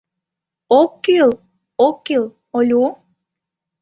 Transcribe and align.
—Ок 0.79 0.91
кӱл, 1.05 1.29
ок 1.87 1.95
кӱл, 2.05 2.23
Олю! 2.57 2.83